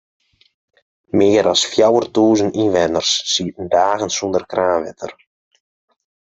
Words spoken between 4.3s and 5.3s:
kraanwetter.